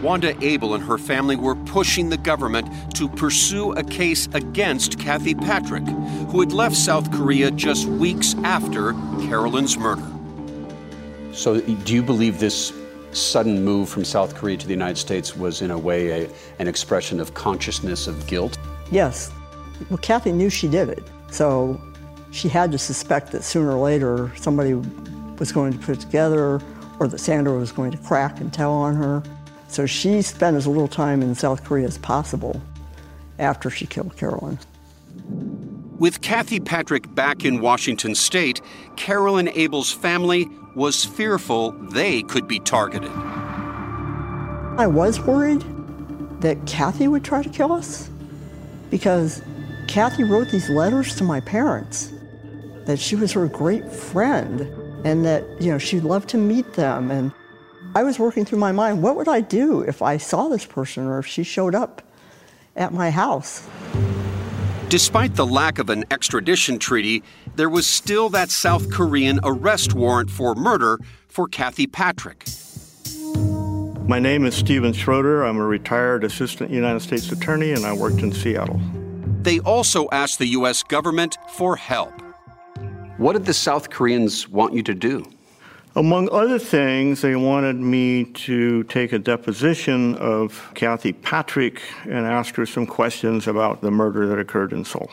[0.02, 5.36] Wanda Abel and her family were pushing the government to pursue a case against Kathy
[5.36, 5.86] Patrick,
[6.30, 8.94] who had left South Korea just weeks after
[9.28, 10.08] Carolyn's murder.
[11.34, 12.74] So, do you believe this
[13.12, 16.30] sudden move from South Korea to the United States was, in a way, a,
[16.60, 18.58] an expression of consciousness of guilt?
[18.92, 19.32] Yes.
[19.90, 21.82] Well, Kathy knew she did it, so
[22.32, 24.74] she had to suspect that sooner or later somebody
[25.40, 26.62] was going to put it together
[27.00, 29.24] or that Sandra was going to crack and tell on her.
[29.68, 32.62] So she spent as little time in South Korea as possible
[33.40, 34.60] after she killed Carolyn.
[35.98, 38.62] With Kathy Patrick back in Washington state,
[38.98, 43.12] Carolyn Abel's family was fearful they could be targeted.
[44.78, 45.64] I was worried
[46.42, 48.10] that Kathy would try to kill us
[48.90, 49.42] because
[49.88, 52.12] Kathy wrote these letters to my parents
[52.86, 54.62] that she was her great friend
[55.06, 57.12] and that, you know, she'd love to meet them.
[57.12, 57.32] And
[57.96, 61.06] I was working through my mind, what would I do if I saw this person
[61.06, 62.02] or if she showed up
[62.76, 63.68] at my house?
[64.92, 67.24] Despite the lack of an extradition treaty,
[67.56, 72.44] there was still that South Korean arrest warrant for murder for Kathy Patrick.
[74.06, 75.46] My name is Steven Schroeder.
[75.46, 78.82] I'm a retired assistant United States attorney and I worked in Seattle.
[79.44, 80.84] They also asked the U.S.
[80.84, 82.12] government for help.
[83.16, 85.24] What did the South Koreans want you to do?
[85.94, 92.56] Among other things, they wanted me to take a deposition of Kathy Patrick and ask
[92.56, 95.12] her some questions about the murder that occurred in Seoul.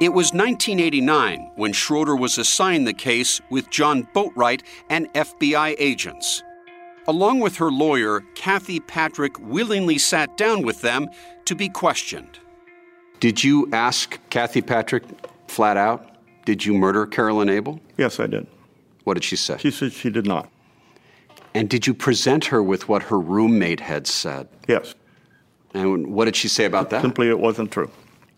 [0.00, 6.44] It was 1989 when Schroeder was assigned the case with John Boatwright and FBI agents.
[7.08, 11.08] Along with her lawyer, Kathy Patrick willingly sat down with them
[11.46, 12.38] to be questioned.
[13.18, 15.02] Did you ask Kathy Patrick
[15.48, 16.07] flat out,
[16.48, 17.78] did you murder Carolyn Abel?
[17.98, 18.46] Yes, I did.
[19.04, 19.58] What did she say?
[19.58, 20.48] She said she did not.
[21.52, 24.48] And did you present her with what her roommate had said?
[24.66, 24.94] Yes.
[25.74, 27.02] And what did she say about that?
[27.02, 27.90] Simply, it wasn't true.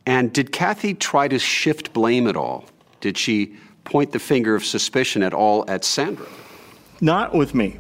[0.07, 2.65] And did Kathy try to shift blame at all?
[3.01, 3.55] Did she
[3.85, 6.27] point the finger of suspicion at all at Sandra?
[7.01, 7.79] Not with me.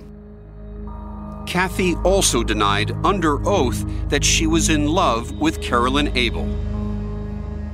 [1.49, 6.47] Kathy also denied under oath that she was in love with Carolyn Abel.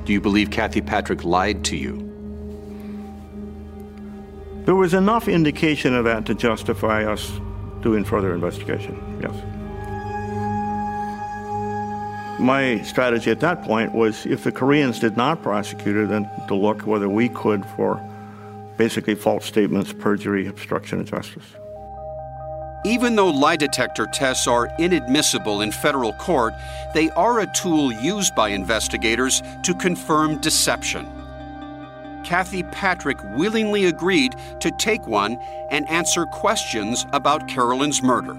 [0.07, 2.06] Do you believe Kathy Patrick lied to you?
[4.67, 7.41] There was enough indication of that to justify us
[7.83, 9.33] doing further investigation, yes.
[12.41, 16.57] My strategy at that point was if the Koreans did not prosecute her, then to
[16.57, 18.03] look whether we could for
[18.77, 21.45] basically false statements, perjury, obstruction of justice.
[22.85, 26.55] Even though lie detector tests are inadmissible in federal court,
[26.93, 31.16] they are a tool used by investigators to confirm deception.
[32.27, 35.37] Kathy Patrick willingly agreed to take one
[35.71, 38.35] and answer questions about Carolyn's murder.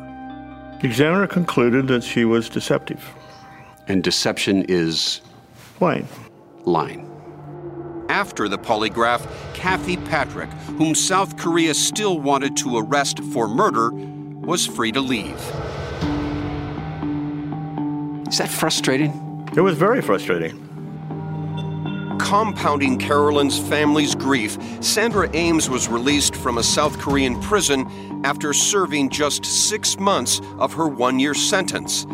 [0.81, 3.01] The examiner concluded that she was deceptive.
[3.87, 5.21] And deception is
[5.79, 6.05] lying.
[6.65, 7.09] Lying.
[8.09, 14.67] After the polygraph, Kathy Patrick, whom South Korea still wanted to arrest for murder, was
[14.67, 15.39] free to leave.
[18.27, 19.47] Is that frustrating?
[19.55, 20.66] It was very frustrating.
[22.19, 27.85] Compounding Carolyn's family's grief, Sandra Ames was released from a South Korean prison
[28.25, 32.05] after serving just six months of her one year sentence.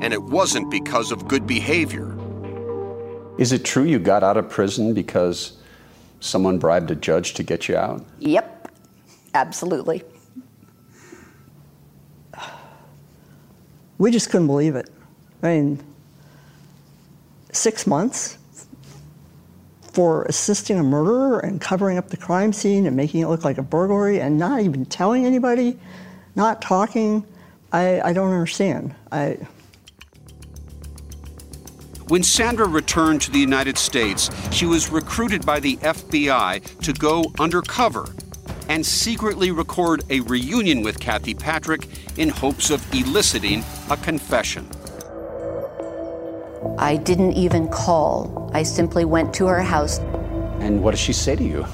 [0.00, 2.16] And it wasn't because of good behavior.
[3.38, 5.58] Is it true you got out of prison because
[6.20, 8.04] someone bribed a judge to get you out?
[8.20, 8.72] Yep,
[9.34, 10.02] absolutely.
[13.98, 14.88] We just couldn't believe it.
[15.42, 15.84] I mean,
[17.52, 18.38] six months
[19.98, 23.58] for assisting a murderer and covering up the crime scene and making it look like
[23.58, 25.76] a burglary and not even telling anybody,
[26.36, 27.26] not talking.
[27.72, 28.94] I, I don't understand.
[29.10, 29.38] I.
[32.06, 37.24] When Sandra returned to the United States, she was recruited by the FBI to go
[37.40, 38.06] undercover
[38.68, 44.70] and secretly record a reunion with Kathy Patrick in hopes of eliciting a confession.
[46.78, 48.50] I didn't even call.
[48.54, 49.98] I simply went to her house.
[50.60, 51.66] And what does she say to you?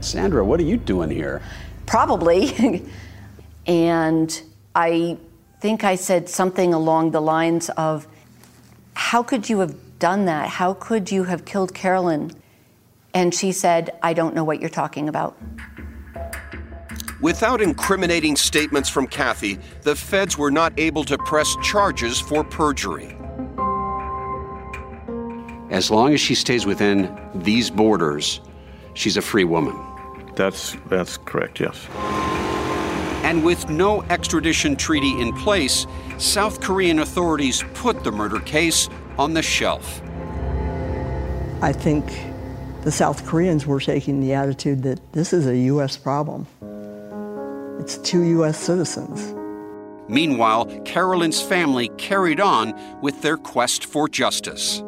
[0.00, 1.42] Sandra, what are you doing here?
[1.86, 2.84] Probably.
[3.66, 4.42] and
[4.74, 5.18] I
[5.60, 8.06] think I said something along the lines of,
[8.94, 10.48] How could you have done that?
[10.48, 12.32] How could you have killed Carolyn?
[13.14, 15.38] And she said, I don't know what you're talking about.
[17.20, 23.16] Without incriminating statements from Kathy, the feds were not able to press charges for perjury.
[25.74, 28.40] As long as she stays within these borders,
[28.94, 29.76] she's a free woman.
[30.36, 31.88] That's that's correct, yes.
[33.24, 35.84] And with no extradition treaty in place,
[36.16, 40.00] South Korean authorities put the murder case on the shelf.
[41.60, 42.04] I think
[42.82, 45.96] the South Koreans were taking the attitude that this is a U.S.
[45.96, 46.46] problem.
[47.80, 48.58] It's two U.S.
[48.60, 49.34] citizens.
[50.08, 54.84] Meanwhile, Carolyn's family carried on with their quest for justice.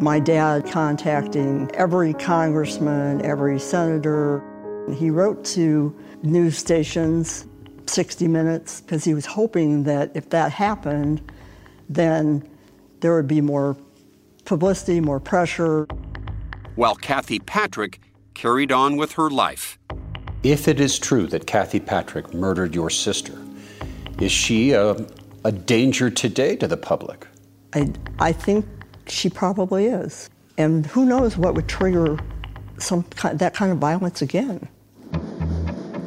[0.00, 4.42] My dad contacting every congressman, every senator.
[4.94, 7.46] He wrote to news stations,
[7.84, 11.30] 60 Minutes, because he was hoping that if that happened,
[11.90, 12.48] then
[13.00, 13.76] there would be more
[14.46, 15.86] publicity, more pressure.
[16.76, 18.00] While Kathy Patrick
[18.32, 19.78] carried on with her life.
[20.42, 23.38] If it is true that Kathy Patrick murdered your sister,
[24.18, 24.96] is she a,
[25.44, 27.26] a danger today to the public?
[27.74, 28.64] I, I think
[29.10, 30.30] she probably is.
[30.58, 32.18] And who knows what would trigger
[32.78, 34.68] some that kind of violence again.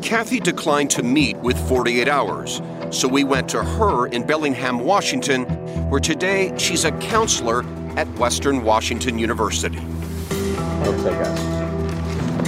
[0.02, 5.46] Kathy declined to meet with 48 Hours, so we went to her in Bellingham, Washington,
[5.90, 7.64] where today she's a counselor
[7.96, 9.80] at Western Washington University.
[9.80, 11.64] Okay, guys.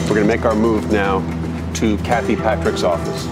[0.01, 1.21] We're going to make our move now
[1.75, 3.25] to Kathy Patrick's office.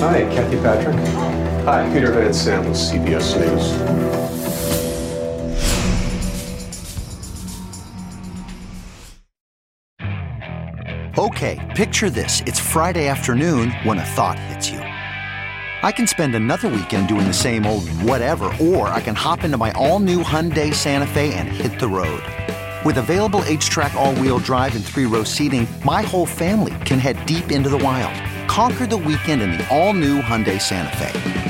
[0.00, 1.35] Hi, Kathy Patrick.
[1.66, 3.72] Hi, Peter Van Sant with CBS News.
[11.18, 12.40] Okay, picture this.
[12.46, 14.78] It's Friday afternoon when a thought hits you.
[14.78, 19.58] I can spend another weekend doing the same old whatever, or I can hop into
[19.58, 22.22] my all new Hyundai Santa Fe and hit the road.
[22.84, 27.26] With available HTRAC, all wheel drive, and three row seating, my whole family can head
[27.26, 28.14] deep into the wild.
[28.48, 31.45] Conquer the weekend in the all new Hyundai Santa Fe.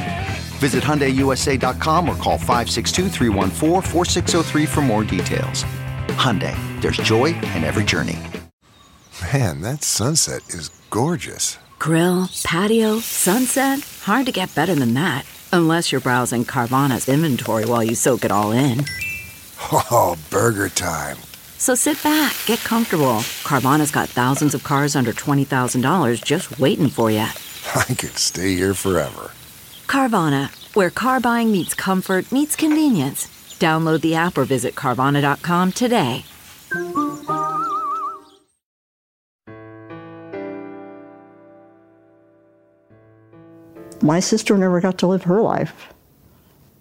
[0.56, 3.10] Visit HyundaiUSA.com or call 562
[4.66, 5.64] for more details.
[6.16, 8.18] Hyundai, there's joy in every journey.
[9.32, 11.58] Man, that sunset is gorgeous.
[11.78, 13.80] Grill, patio, sunset.
[14.02, 15.24] Hard to get better than that.
[15.52, 18.84] Unless you're browsing Carvana's inventory while you soak it all in.
[19.72, 21.16] Oh, burger time.
[21.58, 23.20] So sit back, get comfortable.
[23.44, 27.20] Carvana's got thousands of cars under $20,000 just waiting for you.
[27.74, 29.30] I could stay here forever.
[29.86, 33.26] Carvana, where car buying meets comfort, meets convenience.
[33.58, 36.24] Download the app or visit Carvana.com today.
[44.02, 45.92] My sister never got to live her life.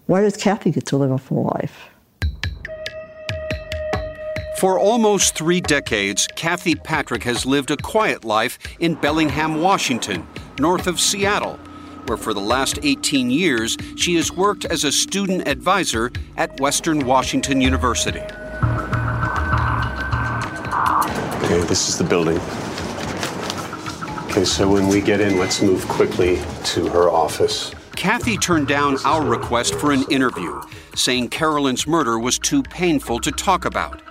[0.08, 1.90] Why does Kathy get to live a full life?
[4.58, 10.28] For almost three decades, Kathy Patrick has lived a quiet life in Bellingham, Washington,
[10.60, 11.60] north of Seattle,
[12.08, 17.06] where for the last 18 years she has worked as a student advisor at Western
[17.06, 18.22] Washington University.
[21.46, 22.40] Okay, this is the building.
[24.30, 27.74] Okay, so when we get in, let's move quickly to her office.
[27.96, 30.62] Kathy turned down our request for an interview,
[30.96, 34.02] saying Carolyn's murder was too painful to talk about.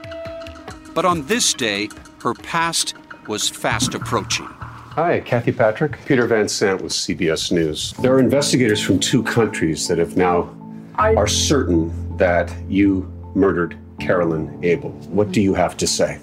[0.94, 1.90] But on this day,
[2.22, 2.94] her past
[3.26, 4.48] was fast approaching.
[4.94, 5.98] Hi, Kathy Patrick.
[6.06, 7.94] Peter Van Sant with CBS News.
[7.94, 10.56] There are investigators from two countries that have now
[10.96, 14.90] are certain that you murdered Carolyn Abel.
[15.10, 16.20] What do you have to say?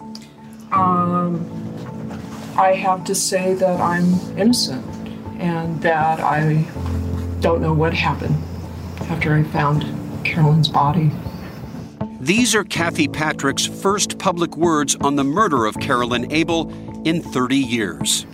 [0.72, 1.46] Um,
[2.58, 4.86] I have to say that I'm innocent
[5.38, 6.66] and that I
[7.42, 8.42] don't know what happened
[9.10, 9.86] after I found
[10.24, 11.12] Carolyn's body.
[12.22, 16.72] These are Kathy Patrick's first public words on the murder of Carolyn Abel
[17.06, 18.26] in 30 years.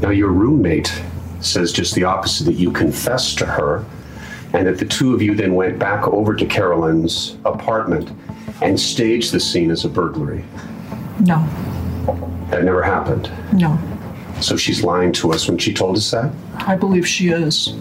[0.00, 0.92] Now, your roommate
[1.40, 3.84] says just the opposite that you confessed to her,
[4.52, 8.10] and that the two of you then went back over to Carolyn's apartment
[8.60, 10.44] and staged the scene as a burglary.
[11.20, 11.38] No,
[12.50, 13.30] That never happened.
[13.52, 13.78] no,
[14.40, 16.32] So she's lying to us when she told us that?
[16.56, 17.74] I believe she is.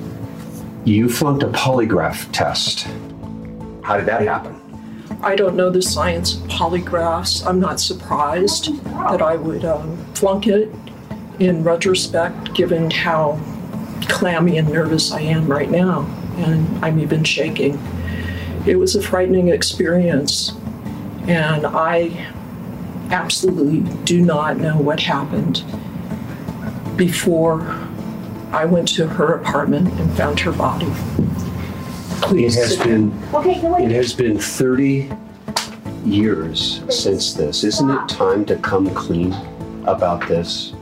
[0.85, 2.87] You flunked a polygraph test.
[3.83, 4.60] How did that happen?
[5.23, 7.45] I don't know the science of polygraphs.
[7.45, 10.73] I'm not surprised that I would um, flunk it
[11.39, 13.39] in retrospect, given how
[14.09, 16.07] clammy and nervous I am right now.
[16.37, 17.79] And I'm even shaking.
[18.65, 20.53] It was a frightening experience.
[21.27, 22.33] And I
[23.11, 25.63] absolutely do not know what happened
[26.97, 27.61] before
[28.51, 30.91] I went to her apartment and found her body.
[32.21, 32.55] Please.
[32.55, 33.11] It has been.
[33.33, 33.85] Okay, no, wait.
[33.85, 35.11] It has been 30
[36.05, 37.63] years since this.
[37.63, 39.33] Isn't it time to come clean
[39.85, 40.73] about this?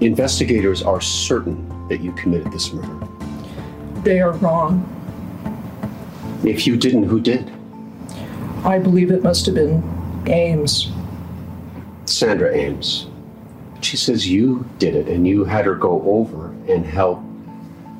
[0.00, 3.06] Investigators are certain that you committed this murder.
[4.02, 4.92] They are wrong.
[6.44, 7.50] If you didn't, who did?
[8.64, 9.82] I believe it must have been
[10.26, 10.92] Ames.
[12.04, 13.06] Sandra Ames.
[13.80, 17.20] She says you did it and you had her go over and help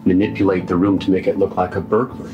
[0.07, 2.33] manipulate the room to make it look like a burglary.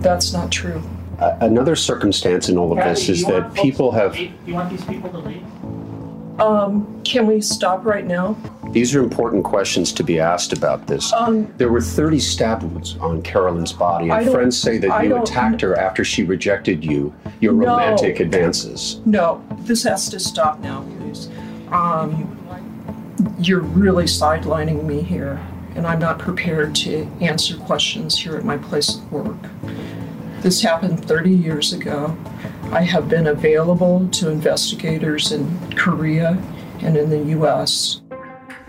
[0.00, 0.82] That's not true.
[1.18, 4.84] A- another circumstance in all of this is that people have Do You want these
[4.84, 5.42] people to leave?
[6.40, 8.36] Um, can we stop right now?
[8.70, 11.10] These are important questions to be asked about this.
[11.14, 15.16] Um, there were 30 stab wounds on Carolyn's body, and friends say that I you
[15.16, 17.68] attacked her after she rejected you, your No.
[17.68, 19.00] romantic advances.
[19.06, 21.30] No, this has to stop now, please.
[21.72, 22.36] Um,
[23.40, 25.40] you're really sidelining me here,
[25.76, 29.36] and I'm not prepared to answer questions here at my place of work.
[30.40, 32.16] This happened 30 years ago.
[32.72, 36.42] I have been available to investigators in Korea
[36.80, 38.00] and in the U.S.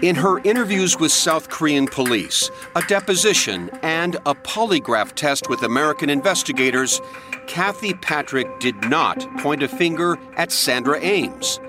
[0.01, 6.10] In her interviews with South Korean police, a deposition, and a polygraph test with American
[6.10, 7.01] investigators,
[7.47, 11.60] Kathy Patrick did not point a finger at Sandra Ames.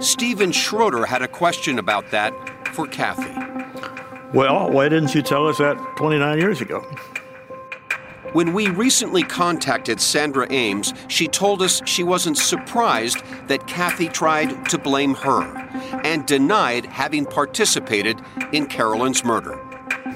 [0.00, 2.32] Stephen Schroeder had a question about that
[2.74, 3.59] for Kathy.
[4.32, 6.80] Well, why didn't you tell us that 29 years ago?
[8.32, 13.18] When we recently contacted Sandra Ames, she told us she wasn't surprised
[13.48, 15.42] that Kathy tried to blame her
[16.04, 18.20] and denied having participated
[18.52, 19.58] in Carolyn's murder.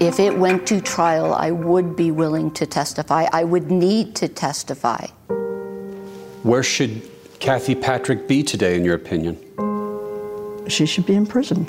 [0.00, 3.26] If it went to trial, I would be willing to testify.
[3.32, 5.06] I would need to testify.
[6.44, 7.02] Where should
[7.40, 9.36] Kathy Patrick be today, in your opinion?
[10.68, 11.68] She should be in prison.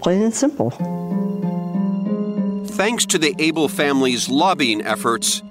[0.00, 0.70] Plain and simple.
[2.66, 5.42] Thanks to the Abel family's lobbying efforts,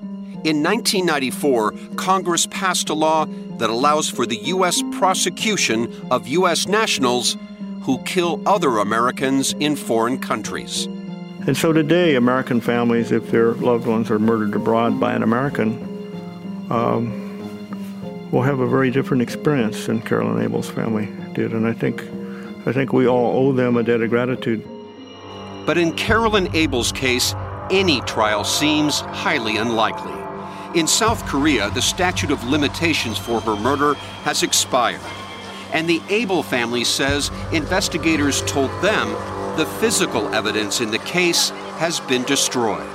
[0.46, 3.26] in 1994, Congress passed a law
[3.58, 4.84] that allows for the U.S.
[4.92, 6.68] prosecution of U.S.
[6.68, 7.36] nationals
[7.82, 10.86] who kill other Americans in foreign countries.
[11.48, 15.74] And so today, American families, if their loved ones are murdered abroad by an American,
[16.70, 21.54] um, will have a very different experience than Carolyn Abel's family did.
[21.54, 22.04] And I think,
[22.68, 24.68] I think we all owe them a debt of gratitude.
[25.66, 27.36] But in Carolyn Abel's case,
[27.70, 30.14] any trial seems highly unlikely.
[30.80, 33.94] In South Korea, the statute of limitations for her murder
[34.24, 35.02] has expired.
[35.74, 39.10] And the Abel family says investigators told them
[39.58, 42.90] the physical evidence in the case has been destroyed.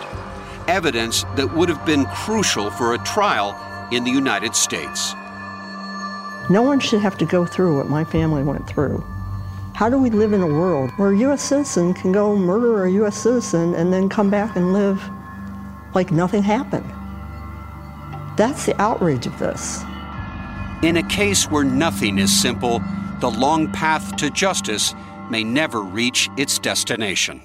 [0.68, 3.56] Evidence that would have been crucial for a trial
[3.92, 5.14] in the United States.
[6.50, 9.04] No one should have to go through what my family went through.
[9.80, 11.40] How do we live in a world where a U.S.
[11.40, 13.16] citizen can go murder a U.S.
[13.16, 15.02] citizen and then come back and live
[15.94, 16.84] like nothing happened.
[18.36, 19.80] That's the outrage of this.
[20.82, 22.82] In a case where nothing is simple,
[23.20, 24.94] the long path to justice
[25.30, 27.40] may never reach its destination.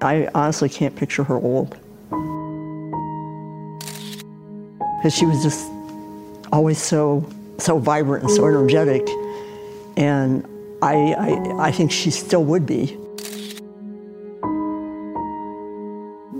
[0.00, 1.76] I honestly can't picture her old.
[4.96, 5.70] Because she was just
[6.50, 7.30] always so
[7.62, 9.06] so vibrant and so energetic.
[9.96, 10.46] And
[10.82, 12.96] I, I, I think she still would be.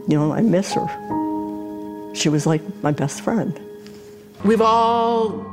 [0.09, 2.13] You know, I miss her.
[2.15, 3.61] She was like my best friend.
[4.45, 5.47] We've all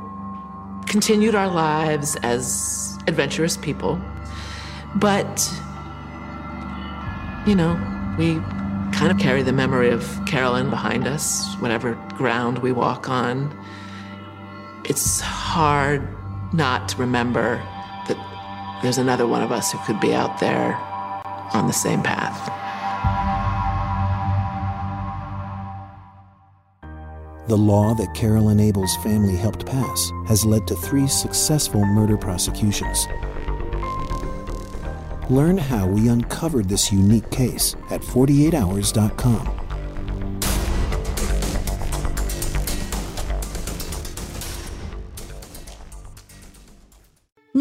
[0.86, 4.00] continued our lives as adventurous people,
[4.96, 5.52] but,
[7.46, 7.78] you know,
[8.18, 8.40] we
[8.96, 13.54] kind of carry the memory of Carolyn behind us, whatever ground we walk on.
[14.88, 16.02] It's hard
[16.54, 17.56] not to remember
[18.08, 20.74] that there's another one of us who could be out there
[21.52, 22.54] on the same path.
[27.48, 33.06] The law that Carolyn Abel's family helped pass has led to three successful murder prosecutions.
[35.28, 39.57] Learn how we uncovered this unique case at 48hours.com.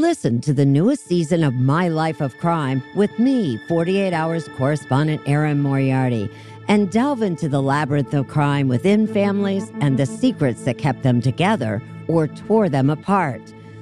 [0.08, 5.22] Listen to the newest season of My Life of Crime with me, 48 Hours correspondent
[5.26, 6.30] Erin Moriarty,
[6.70, 11.20] and delve into the labyrinth of crime within families and the secrets that kept them
[11.20, 13.42] together or tore them apart.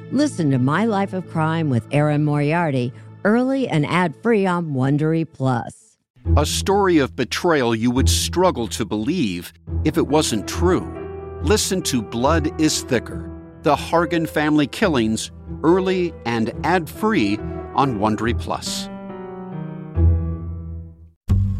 [0.10, 2.92] Listen to My Life of Crime with Erin Moriarty
[3.24, 5.96] early and ad-free on Wondery Plus.
[6.38, 9.54] A story of betrayal you would struggle to believe
[9.84, 10.92] if it wasn't true.
[11.44, 13.30] Listen to Blood is Thicker,
[13.66, 15.32] the Hargan family killings,
[15.63, 17.39] early and ad-free
[17.74, 18.88] on Wondery Plus.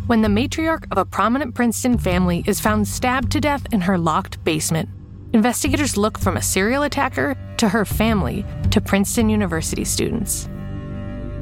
[0.06, 3.98] When the matriarch of a prominent Princeton family is found stabbed to death in her
[3.98, 4.88] locked basement,
[5.34, 10.48] investigators look from a serial attacker to her family to Princeton University students.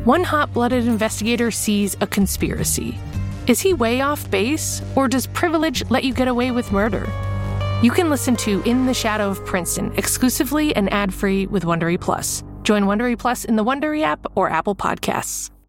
[0.05, 2.97] One hot blooded investigator sees a conspiracy.
[3.47, 7.05] Is he way off base, or does privilege let you get away with murder?
[7.81, 11.99] You can listen to In the Shadow of Princeton exclusively and ad free with Wondery
[11.99, 12.43] Plus.
[12.63, 15.53] Join Wondery Plus in the Wondery app or Apple Podcasts.